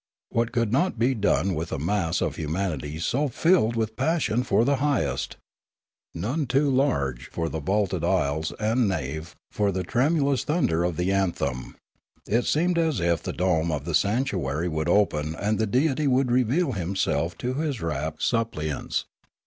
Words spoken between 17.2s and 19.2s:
to His rapt suppliants.